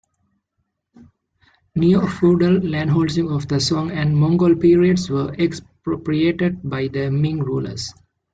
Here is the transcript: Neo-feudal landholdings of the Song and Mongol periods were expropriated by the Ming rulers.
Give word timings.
Neo-feudal 1.75 2.61
landholdings 2.61 3.31
of 3.35 3.47
the 3.47 3.59
Song 3.59 3.91
and 3.91 4.17
Mongol 4.17 4.55
periods 4.55 5.11
were 5.11 5.31
expropriated 5.35 6.67
by 6.67 6.87
the 6.87 7.11
Ming 7.11 7.37
rulers. 7.39 7.93